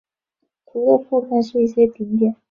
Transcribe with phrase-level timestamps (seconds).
[0.65, 2.35] 图的覆盖是一些顶点。